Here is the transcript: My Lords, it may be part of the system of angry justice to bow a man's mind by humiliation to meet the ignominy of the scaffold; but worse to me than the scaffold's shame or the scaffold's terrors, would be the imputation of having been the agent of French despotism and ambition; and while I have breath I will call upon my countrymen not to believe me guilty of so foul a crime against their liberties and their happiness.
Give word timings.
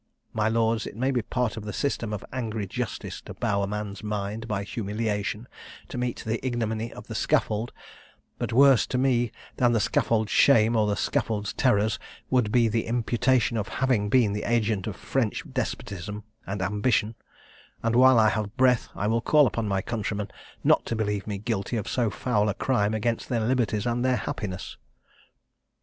My 0.33 0.49
Lords, 0.49 0.87
it 0.87 0.95
may 0.95 1.11
be 1.11 1.21
part 1.21 1.57
of 1.57 1.63
the 1.63 1.71
system 1.71 2.11
of 2.11 2.25
angry 2.33 2.65
justice 2.65 3.21
to 3.21 3.35
bow 3.35 3.61
a 3.61 3.67
man's 3.67 4.01
mind 4.03 4.47
by 4.47 4.63
humiliation 4.63 5.47
to 5.89 5.97
meet 5.99 6.23
the 6.25 6.43
ignominy 6.43 6.91
of 6.91 7.05
the 7.05 7.13
scaffold; 7.13 7.71
but 8.39 8.51
worse 8.51 8.87
to 8.87 8.97
me 8.97 9.31
than 9.57 9.73
the 9.73 9.79
scaffold's 9.79 10.31
shame 10.31 10.75
or 10.75 10.87
the 10.87 10.95
scaffold's 10.95 11.53
terrors, 11.53 11.99
would 12.31 12.51
be 12.51 12.67
the 12.67 12.87
imputation 12.87 13.57
of 13.57 13.67
having 13.67 14.09
been 14.09 14.33
the 14.33 14.41
agent 14.45 14.87
of 14.87 14.95
French 14.95 15.43
despotism 15.47 16.23
and 16.47 16.63
ambition; 16.63 17.13
and 17.83 17.95
while 17.95 18.17
I 18.17 18.29
have 18.29 18.57
breath 18.57 18.89
I 18.95 19.05
will 19.05 19.21
call 19.21 19.45
upon 19.45 19.67
my 19.67 19.83
countrymen 19.83 20.29
not 20.63 20.83
to 20.87 20.95
believe 20.95 21.27
me 21.27 21.37
guilty 21.37 21.77
of 21.77 21.87
so 21.87 22.09
foul 22.09 22.49
a 22.49 22.55
crime 22.55 22.95
against 22.95 23.29
their 23.29 23.41
liberties 23.41 23.85
and 23.85 24.03
their 24.03 24.17
happiness. 24.17 24.77